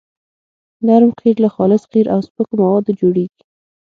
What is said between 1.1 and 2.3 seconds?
قیر له خالص قیر او